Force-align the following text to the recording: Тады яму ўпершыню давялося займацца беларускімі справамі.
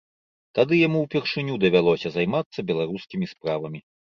Тады 0.59 0.73
яму 0.87 1.01
ўпершыню 1.03 1.59
давялося 1.65 2.13
займацца 2.17 2.59
беларускімі 2.73 3.25
справамі. 3.37 3.79